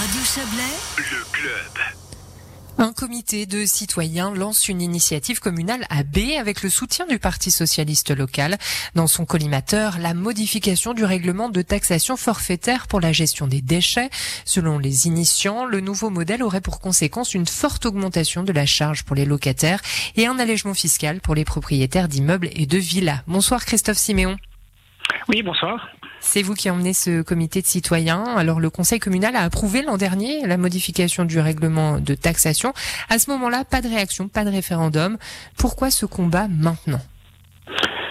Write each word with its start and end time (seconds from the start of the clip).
Radio 0.00 0.20
Chablais, 0.24 0.78
Le 0.96 1.30
club. 1.30 1.78
Un 2.78 2.94
comité 2.94 3.44
de 3.44 3.66
citoyens 3.66 4.32
lance 4.32 4.66
une 4.68 4.80
initiative 4.80 5.40
communale 5.40 5.84
à 5.90 6.04
B 6.04 6.38
avec 6.38 6.62
le 6.62 6.70
soutien 6.70 7.06
du 7.06 7.18
Parti 7.18 7.50
socialiste 7.50 8.10
local. 8.10 8.56
Dans 8.94 9.06
son 9.06 9.26
collimateur, 9.26 9.98
la 9.98 10.14
modification 10.14 10.94
du 10.94 11.04
règlement 11.04 11.50
de 11.50 11.60
taxation 11.60 12.16
forfaitaire 12.16 12.86
pour 12.86 13.02
la 13.02 13.12
gestion 13.12 13.46
des 13.46 13.60
déchets. 13.60 14.08
Selon 14.46 14.78
les 14.78 15.06
initiants, 15.06 15.66
le 15.66 15.80
nouveau 15.80 16.08
modèle 16.08 16.42
aurait 16.42 16.62
pour 16.62 16.80
conséquence 16.80 17.34
une 17.34 17.46
forte 17.46 17.84
augmentation 17.84 18.42
de 18.42 18.52
la 18.52 18.64
charge 18.64 19.04
pour 19.04 19.16
les 19.16 19.26
locataires 19.26 19.82
et 20.16 20.26
un 20.26 20.38
allègement 20.38 20.72
fiscal 20.72 21.20
pour 21.20 21.34
les 21.34 21.44
propriétaires 21.44 22.08
d'immeubles 22.08 22.48
et 22.52 22.64
de 22.64 22.78
villas. 22.78 23.22
Bonsoir 23.26 23.66
Christophe 23.66 23.98
Siméon. 23.98 24.38
Oui, 25.28 25.42
bonsoir. 25.42 25.90
C'est 26.20 26.42
vous 26.42 26.54
qui 26.54 26.70
emmenez 26.70 26.92
ce 26.92 27.22
comité 27.22 27.62
de 27.62 27.66
citoyens. 27.66 28.24
Alors 28.36 28.60
le 28.60 28.70
conseil 28.70 28.98
communal 28.98 29.34
a 29.34 29.40
approuvé 29.40 29.82
l'an 29.82 29.96
dernier 29.96 30.46
la 30.46 30.56
modification 30.56 31.24
du 31.24 31.40
règlement 31.40 31.98
de 31.98 32.14
taxation. 32.14 32.72
À 33.08 33.18
ce 33.18 33.30
moment-là, 33.30 33.64
pas 33.64 33.80
de 33.80 33.88
réaction, 33.88 34.28
pas 34.28 34.44
de 34.44 34.50
référendum. 34.50 35.16
Pourquoi 35.58 35.90
ce 35.90 36.06
combat 36.06 36.46
maintenant? 36.48 37.00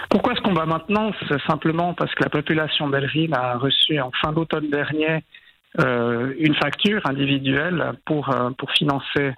Pourquoi 0.10 0.36
ce 0.36 0.42
combat 0.42 0.66
maintenant? 0.66 1.12
C'est 1.28 1.42
simplement 1.48 1.94
parce 1.94 2.14
que 2.16 2.24
la 2.24 2.30
population 2.30 2.90
d'Elrine 2.90 3.34
a 3.36 3.58
reçu 3.58 4.00
en 4.00 4.12
fin 4.22 4.34
d'automne 4.34 4.70
dernier 4.70 5.24
euh, 5.80 6.34
une 6.40 6.56
facture 6.56 7.06
individuelle 7.06 7.94
pour, 8.06 8.30
euh, 8.30 8.50
financer 8.76 9.34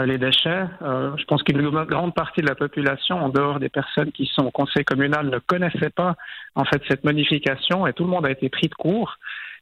les 0.00 0.18
déchets. 0.18 0.64
Euh, 0.82 1.14
je 1.16 1.24
pense 1.24 1.42
qu'une 1.42 1.68
grande 1.84 2.14
partie 2.14 2.40
de 2.40 2.46
la 2.46 2.54
population, 2.54 3.16
en 3.16 3.28
dehors 3.28 3.60
des 3.60 3.68
personnes 3.68 4.10
qui 4.12 4.26
sont 4.26 4.46
au 4.46 4.50
conseil 4.50 4.84
communal, 4.84 5.28
ne 5.28 5.38
connaissait 5.38 5.90
pas 5.90 6.16
en 6.54 6.64
fait 6.64 6.82
cette 6.88 7.04
modification 7.04 7.86
et 7.86 7.92
tout 7.92 8.04
le 8.04 8.10
monde 8.10 8.26
a 8.26 8.30
été 8.30 8.48
pris 8.48 8.68
de 8.68 8.74
court. 8.74 9.18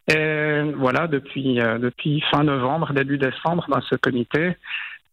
Et 0.09 0.62
voilà, 0.77 1.06
depuis, 1.06 1.61
euh, 1.61 1.91
fin 2.30 2.45
novembre, 2.45 2.93
début 2.93 3.19
décembre, 3.19 3.66
dans 3.69 3.80
ce 3.83 3.97
comité 3.97 4.56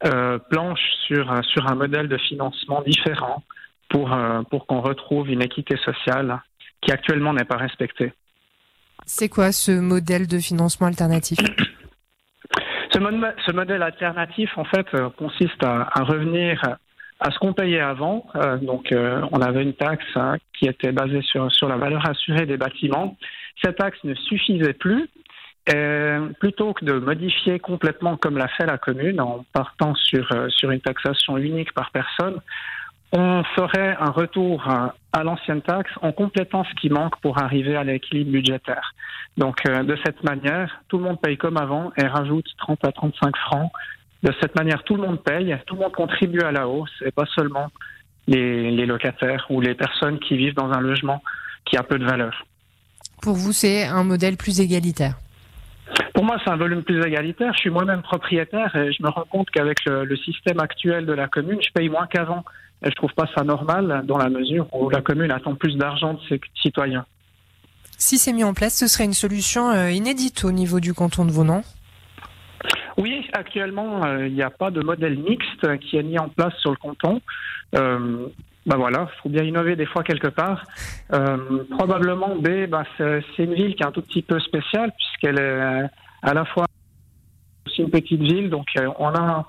euh, 0.06 0.38
planche 0.38 0.80
sur, 1.08 1.32
un 1.32 1.76
modèle 1.76 2.08
de 2.08 2.18
financement 2.18 2.82
différent 2.82 3.44
pour, 3.90 4.14
euh, 4.14 4.42
pour 4.44 4.68
qu'on 4.68 4.82
retrouve 4.82 5.30
une 5.30 5.42
équité 5.42 5.76
sociale 5.78 6.42
qui 6.82 6.92
actuellement 6.92 7.34
n'est 7.34 7.46
pas 7.46 7.58
respectée. 7.58 8.14
C'est 9.06 9.30
quoi 9.30 9.52
ce 9.52 9.72
modèle 9.72 10.28
de 10.28 10.38
financement 10.40 10.88
alternatif? 10.88 11.40
Ce, 12.98 13.02
mod- 13.02 13.36
ce 13.46 13.52
modèle 13.52 13.84
alternatif, 13.84 14.58
en 14.58 14.64
fait, 14.64 14.88
euh, 14.96 15.10
consiste 15.12 15.64
à, 15.64 15.88
revenir 16.02 16.60
à 17.20 17.30
ce 17.30 17.38
qu'on 17.38 17.54
payait 17.54 17.80
avant. 17.80 18.26
Euh, 18.36 18.58
donc, 18.58 18.92
euh, 18.92 19.22
on 19.32 19.40
avait 19.40 19.62
une 19.62 19.76
taxe 19.76 20.04
hein, 20.16 20.38
qui 20.58 20.66
était 20.66 20.92
basée 20.92 21.22
sur, 21.22 21.48
la 21.68 21.78
valeur 21.78 22.10
assurée 22.10 22.48
des 22.48 22.58
bâtiments. 22.58 23.16
Cette 23.64 23.78
taxe 23.78 24.00
ne 24.04 24.16
suffisait 24.16 24.74
plus. 24.74 25.08
Et 25.72 26.16
plutôt 26.40 26.74
que 26.74 26.86
de 26.86 26.94
modifier 26.94 27.60
complètement 27.60 28.16
comme 28.18 28.38
l'a 28.38 28.48
fait 28.48 28.66
la 28.66 28.78
commune 28.78 29.20
en 29.20 29.46
partant 29.54 29.94
sur, 29.96 30.26
une 30.64 30.80
taxation 30.80 31.38
unique 31.38 31.74
par 31.74 31.92
personne, 31.92 32.40
on 33.12 33.44
ferait 33.44 33.96
un 34.00 34.12
retour 34.12 34.66
à 34.68 35.24
l'ancienne 35.24 35.62
taxe 35.62 35.92
en 36.02 36.14
complétant 36.14 36.64
ce 36.64 36.74
qui 36.76 36.90
manque 36.90 37.20
pour 37.20 37.38
arriver 37.44 37.76
à 37.76 37.84
l'équilibre 37.84 38.32
budgétaire. 38.32 38.94
Donc, 39.38 39.58
euh, 39.68 39.84
de 39.84 39.96
cette 40.04 40.24
manière, 40.24 40.82
tout 40.88 40.98
le 40.98 41.04
monde 41.04 41.22
paye 41.22 41.38
comme 41.38 41.58
avant 41.58 41.92
et 41.96 42.06
rajoute 42.06 42.48
30 42.58 42.84
à 42.84 42.92
35 42.92 43.36
francs. 43.38 43.72
De 44.24 44.34
cette 44.42 44.56
manière, 44.56 44.84
tout 44.84 44.96
le 44.96 45.04
monde 45.04 45.22
paye, 45.24 45.56
tout 45.68 45.76
le 45.76 45.82
monde 45.82 45.94
contribue 45.94 46.42
à 46.42 46.52
la 46.52 46.68
hausse 46.68 47.04
et 47.06 47.12
pas 47.12 47.26
seulement 47.36 47.68
les, 48.28 48.72
les 48.72 48.86
locataires 48.88 49.46
ou 49.50 49.62
les 49.62 49.76
personnes 49.76 50.20
qui 50.20 50.36
vivent 50.38 50.56
dans 50.56 50.72
un 50.72 50.82
logement 50.82 51.22
qui 51.66 51.78
a 51.78 51.84
peu 51.84 52.00
de 52.00 52.06
valeur. 52.06 52.46
Pour 53.22 53.36
vous, 53.36 53.54
c'est 53.54 53.86
un 53.86 54.04
modèle 54.04 54.38
plus 54.38 54.60
égalitaire? 54.60 55.16
Pour 56.14 56.26
moi, 56.26 56.38
c'est 56.44 56.50
un 56.50 56.58
volume 56.58 56.84
plus 56.84 57.00
égalitaire. 57.06 57.54
Je 57.54 57.60
suis 57.60 57.70
moi-même 57.70 58.02
propriétaire 58.02 58.76
et 58.76 58.92
je 58.92 59.04
me 59.04 59.10
rends 59.10 59.26
compte 59.30 59.50
qu'avec 59.52 59.86
le, 59.86 60.04
le 60.04 60.18
système 60.18 60.60
actuel 60.60 61.06
de 61.06 61.14
la 61.14 61.28
commune, 61.28 61.60
je 61.62 61.72
paye 61.72 61.90
moins 61.90 62.08
qu'avant. 62.08 62.44
Et 62.84 62.90
je 62.90 62.96
trouve 62.96 63.14
pas 63.14 63.28
ça 63.36 63.44
normal 63.44 64.04
dans 64.06 64.18
la 64.18 64.30
mesure 64.30 64.68
où 64.74 64.90
la 64.90 65.02
commune 65.02 65.32
attend 65.32 65.56
plus 65.56 65.78
d'argent 65.78 66.16
de 66.16 66.20
ses 66.28 66.42
citoyens. 66.62 67.06
Si 68.00 68.20
c'est 68.20 68.32
mis 68.32 68.44
en 68.44 68.54
place, 68.54 68.78
ce 68.78 68.86
serait 68.86 69.06
une 69.06 69.14
solution 69.14 69.72
euh, 69.72 69.90
inédite 69.90 70.46
au 70.46 70.52
niveau 70.52 70.80
du 70.80 70.94
canton 70.94 71.26
de 71.26 71.32
Vaud, 71.32 71.48
Oui, 72.96 73.28
actuellement, 73.34 74.06
euh, 74.06 74.28
il 74.28 74.36
n'y 74.36 74.44
a 74.44 74.52
pas 74.52 74.70
de 74.70 74.82
modèle 74.82 75.18
mixte 75.18 75.80
qui 75.80 75.98
est 75.98 76.04
mis 76.04 76.20
en 76.20 76.30
place 76.30 76.54
sur 76.60 76.70
le 76.70 76.78
canton. 76.78 77.22
Euh, 77.76 78.28
ben 78.68 78.78
voilà, 78.78 79.10
il 79.12 79.22
faut 79.22 79.30
bien 79.30 79.44
innover 79.44 79.76
des 79.76 79.88
fois 79.88 80.04
quelque 80.04 80.28
part. 80.28 80.64
Probablement 81.72 82.36
B, 82.36 82.68
ben 82.68 82.84
c'est 83.00 83.24
une 83.40 83.56
ville 83.56 83.76
qui 83.76 83.82
est 83.82 83.88
un 83.88 83.92
tout 83.92 84.02
petit 84.02 84.22
peu 84.22 84.40
spéciale 84.42 84.92
puisqu'elle 84.92 85.40
est 85.40 85.90
à 86.22 86.34
la 86.34 86.46
fois 86.46 86.66
aussi 87.66 87.82
une 87.82 87.90
petite 87.90 88.22
ville, 88.22 88.50
donc 88.50 88.68
on 89.00 89.08
a 89.08 89.46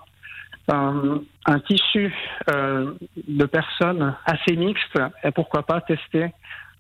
un, 0.69 1.61
tissu 1.67 2.15
de 2.47 3.45
personnes 3.47 4.15
assez 4.25 4.55
mixte 4.55 4.97
et 5.25 5.33
pourquoi 5.33 5.65
pas 5.65 5.81
tester 5.81 6.31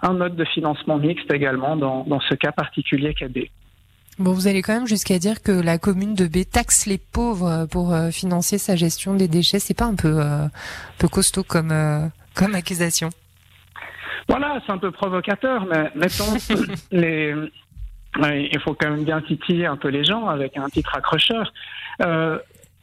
un 0.00 0.12
mode 0.12 0.36
de 0.36 0.44
financement 0.44 0.98
mixte 0.98 1.32
également 1.32 1.76
dans, 1.76 2.04
dans 2.04 2.20
ce 2.20 2.34
cas 2.34 2.52
particulier 2.52 3.14
qu'est 3.14 3.28
B. 3.28 3.48
Bon, 4.18 4.32
vous 4.32 4.48
allez 4.48 4.62
quand 4.62 4.74
même 4.74 4.88
jusqu'à 4.88 5.18
dire 5.18 5.42
que 5.42 5.52
la 5.52 5.78
commune 5.78 6.16
de 6.16 6.26
B 6.26 6.38
taxe 6.50 6.86
les 6.86 6.98
pauvres 6.98 7.66
pour 7.70 7.94
euh, 7.94 8.10
financer 8.10 8.58
sa 8.58 8.74
gestion 8.74 9.14
des 9.14 9.28
déchets. 9.28 9.60
C'est 9.60 9.78
pas 9.78 9.84
un 9.84 9.94
peu, 9.94 10.18
euh, 10.18 10.44
un 10.46 10.50
peu 10.98 11.06
costaud 11.06 11.44
comme, 11.44 11.70
euh, 11.70 12.08
comme 12.34 12.56
accusation? 12.56 13.10
Voilà, 14.28 14.60
c'est 14.66 14.72
un 14.72 14.78
peu 14.78 14.90
provocateur, 14.90 15.66
mais 15.66 15.92
mettons 15.94 16.36
les. 16.90 17.32
il 18.18 18.60
faut 18.60 18.74
quand 18.74 18.90
même 18.90 19.04
bien 19.04 19.20
titiller 19.20 19.66
un 19.66 19.76
peu 19.76 19.88
les 19.88 20.02
gens 20.02 20.26
avec 20.26 20.56
un 20.56 20.68
titre 20.68 20.96
accrocheur. 20.96 21.52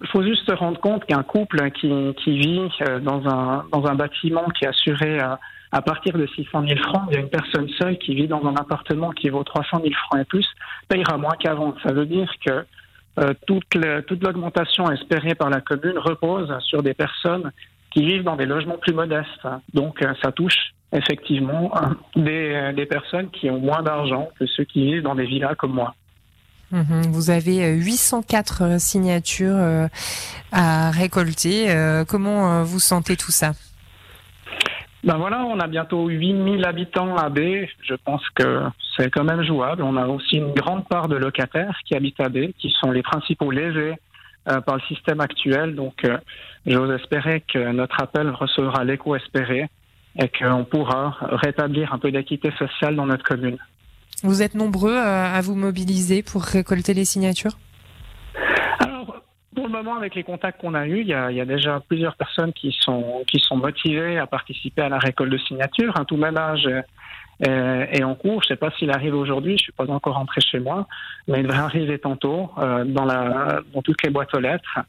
Euh, 0.02 0.06
faut 0.12 0.24
juste 0.24 0.46
se 0.46 0.54
rendre 0.54 0.80
compte 0.80 1.06
qu'un 1.06 1.24
couple 1.24 1.72
qui, 1.72 1.88
vit 2.26 2.70
euh, 2.82 3.00
dans 3.00 3.28
un, 3.28 3.66
dans 3.72 3.86
un 3.86 3.96
bâtiment 3.96 4.46
qui 4.50 4.66
est 4.66 4.68
assuré 4.68 5.20
à, 5.20 5.40
à 5.72 5.82
partir 5.82 6.18
de 6.18 6.28
600 6.28 6.68
000 6.68 6.80
francs, 6.82 7.04
il 7.10 7.16
y 7.16 7.18
a 7.18 7.22
une 7.22 7.30
personne 7.30 7.70
seule 7.80 7.98
qui 7.98 8.16
vit 8.16 8.28
dans 8.28 8.46
un 8.46 8.56
appartement 8.56 9.12
qui 9.12 9.30
vaut 9.30 9.44
300 9.44 9.80
000 9.82 9.94
francs 9.94 10.22
et 10.22 10.26
plus, 10.26 10.48
payera 10.88 11.18
moins 11.18 11.36
qu'avant. 11.40 11.74
Ça 11.84 11.94
veut 11.94 12.06
dire 12.06 12.32
que 12.46 12.66
euh, 13.18 13.34
toute 13.48 13.64
toute 14.08 14.24
l'augmentation 14.24 14.92
espérée 14.92 15.36
par 15.36 15.50
la 15.50 15.62
commune 15.62 15.98
repose 15.98 16.54
sur 16.60 16.84
des 16.84 16.94
personnes 16.94 17.52
qui 17.96 18.06
vivent 18.06 18.24
dans 18.24 18.36
des 18.36 18.46
logements 18.46 18.78
plus 18.78 18.94
modestes. 18.94 19.48
Donc 19.74 20.02
euh, 20.02 20.14
ça 20.22 20.32
touche 20.32 20.74
effectivement 20.92 21.72
euh, 21.76 22.22
des, 22.22 22.54
euh, 22.54 22.74
des 22.74 22.86
personnes 22.86 23.30
qui 23.32 23.50
ont 23.50 23.60
moins 23.60 23.82
d'argent 23.82 24.30
que 24.38 24.46
ceux 24.46 24.66
qui 24.66 24.86
vivent 24.86 25.04
dans 25.04 25.16
des 25.16 25.26
villas 25.26 25.56
comme 25.56 25.74
moi. 25.74 25.96
Mhm. 26.76 27.04
Vous 27.12 27.30
avez 27.30 27.64
euh, 27.64 27.76
804 27.76 28.62
euh, 28.62 28.78
signatures 28.80 29.56
euh, 29.56 29.88
à 30.52 30.92
récolter. 30.92 31.72
Euh, 31.72 32.04
Comment 32.04 32.52
euh, 32.52 32.64
vous 32.64 32.80
sentez 32.80 33.16
tout 33.16 33.32
ça? 33.32 33.54
Ben 35.06 35.18
voilà, 35.18 35.46
on 35.46 35.60
a 35.60 35.68
bientôt 35.68 36.08
8000 36.08 36.66
habitants 36.66 37.16
à 37.16 37.30
B. 37.30 37.66
Je 37.82 37.94
pense 38.04 38.24
que 38.36 38.64
c'est 38.98 39.10
quand 39.10 39.24
même 39.24 39.44
jouable. 39.44 39.84
On 39.84 39.96
a 39.96 40.08
aussi 40.08 40.38
une 40.38 40.52
grande 40.52 40.86
part 40.88 41.08
de 41.08 41.16
locataires 41.16 41.78
qui 41.86 41.96
habitent 41.96 42.20
à 42.20 42.28
B, 42.28 42.52
qui 42.58 42.74
sont 42.82 42.92
les 42.92 43.04
principaux 43.04 43.52
lésés 43.52 43.94
euh, 44.50 44.60
par 44.62 44.76
le 44.76 44.82
système 44.82 45.22
actuel. 45.22 45.76
Donc, 45.76 46.04
euh, 46.04 46.18
j'ose 46.66 46.92
espérer 47.00 47.42
que 47.42 47.72
notre 47.72 48.02
appel 48.02 48.30
recevra 48.32 48.84
l'écho 48.84 49.16
espéré 49.16 49.70
et 50.20 50.28
qu'on 50.28 50.66
pourra 50.66 51.16
rétablir 51.22 51.94
un 51.94 52.00
peu 52.00 52.12
d'équité 52.12 52.52
sociale 52.58 52.96
dans 52.96 53.06
notre 53.06 53.24
commune. 53.24 53.58
Vous 54.24 54.42
êtes 54.42 54.56
nombreux 54.56 54.96
euh, 54.96 55.36
à 55.36 55.42
vous 55.42 55.56
mobiliser 55.56 56.24
pour 56.24 56.44
récolter 56.44 56.94
les 56.94 57.06
signatures? 57.06 57.58
Alors, 58.80 59.18
pour 59.54 59.66
le 59.66 59.72
moment, 59.72 59.96
avec 59.96 60.16
les 60.16 60.24
contacts 60.24 60.62
qu'on 60.62 60.74
a 60.74 60.88
eus, 60.88 61.02
il 61.02 61.08
y 61.08 61.14
a, 61.14 61.46
déjà 61.46 61.82
plusieurs 61.88 62.16
personnes 62.16 62.54
qui 62.54 62.76
sont, 62.80 63.24
qui 63.28 63.40
sont 63.40 63.58
motivées 63.58 64.18
à 64.18 64.26
participer 64.26 64.84
à 64.84 64.90
la 64.90 64.98
récolte 64.98 65.32
de 65.32 65.38
signatures. 65.38 65.94
Tout 66.08 66.18
même 66.18 66.38
âge 66.38 66.68
est, 67.42 68.04
en 68.04 68.16
cours. 68.16 68.42
Je 68.44 68.48
ne 68.48 68.56
sais 68.56 68.56
pas 68.56 68.72
s'il 68.72 68.90
arrive 68.92 69.16
aujourd'hui, 69.16 69.52
je 69.58 69.64
ne 69.64 69.64
suis 69.64 69.72
pas 69.74 69.86
encore 69.90 70.16
rentré 70.16 70.40
chez 70.40 70.60
moi, 70.60 70.88
mais 71.28 71.40
il 71.40 71.44
devrait 71.44 71.60
arriver 71.60 72.00
tantôt 72.00 72.52
euh, 72.58 72.86
dans, 72.86 73.06
dans 73.06 73.82
toutes 73.84 74.02
les 74.04 74.10
boîtes 74.10 74.34
aux 74.34 74.40
lettres. 74.40 74.80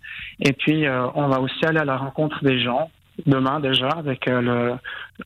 Et 0.40 0.52
puis, 0.52 0.86
euh, 0.86 1.08
on 1.14 1.26
va 1.26 1.40
aussi 1.40 1.64
aller 1.64 1.80
à 1.80 1.84
la 1.84 1.96
rencontre 1.96 2.44
des 2.44 2.60
gens 2.60 2.90
demain 3.26 3.58
déjà. 3.58 3.88
Avec 3.88 4.26
le, 4.26 4.74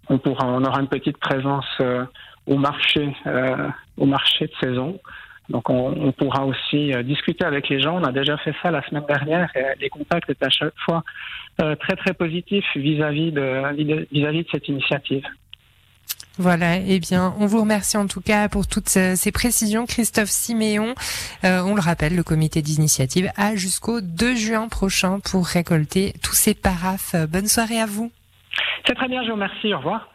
on 0.08 0.18
pourra, 0.18 0.46
on 0.46 0.64
aura 0.64 0.80
une 0.80 0.88
petite 0.88 1.18
présence 1.18 1.66
au 2.50 2.58
marché, 2.58 3.14
euh, 3.26 3.68
au 3.96 4.04
marché 4.04 4.46
de 4.46 4.52
saison. 4.60 5.00
Donc 5.48 5.70
on, 5.70 6.08
on 6.08 6.12
pourra 6.12 6.44
aussi 6.44 6.92
euh, 6.92 7.02
discuter 7.02 7.44
avec 7.44 7.68
les 7.68 7.80
gens. 7.80 7.96
On 8.00 8.04
a 8.04 8.12
déjà 8.12 8.36
fait 8.38 8.54
ça 8.62 8.70
la 8.70 8.82
semaine 8.82 9.06
dernière 9.08 9.50
et 9.56 9.64
les 9.80 9.88
contacts 9.88 10.28
étaient 10.28 10.46
à 10.46 10.50
chaque 10.50 10.78
fois 10.84 11.02
euh, 11.62 11.74
très 11.76 11.96
très 11.96 12.12
positifs 12.12 12.66
vis-à-vis 12.76 13.32
de 13.32 14.06
vis-à-vis 14.12 14.44
de 14.44 14.48
cette 14.50 14.68
initiative. 14.68 15.24
Voilà, 16.38 16.76
eh 16.76 17.00
bien, 17.00 17.34
on 17.38 17.46
vous 17.46 17.60
remercie 17.60 17.96
en 17.96 18.06
tout 18.06 18.20
cas 18.20 18.48
pour 18.48 18.66
toutes 18.66 18.96
euh, 18.96 19.14
ces 19.14 19.32
précisions. 19.32 19.84
Christophe 19.86 20.30
Siméon, 20.30 20.94
euh, 21.44 21.60
on 21.62 21.74
le 21.74 21.80
rappelle, 21.80 22.16
le 22.16 22.22
comité 22.22 22.62
d'initiative 22.62 23.30
a 23.36 23.56
jusqu'au 23.56 24.00
2 24.00 24.36
juin 24.36 24.68
prochain 24.68 25.18
pour 25.20 25.46
récolter 25.46 26.14
tous 26.22 26.34
ces 26.34 26.54
paraphes. 26.54 27.14
Bonne 27.28 27.46
soirée 27.46 27.80
à 27.80 27.86
vous. 27.86 28.10
C'est 28.86 28.94
très 28.94 29.08
bien, 29.08 29.22
je 29.22 29.28
vous 29.28 29.34
remercie. 29.34 29.74
Au 29.74 29.78
revoir. 29.78 30.08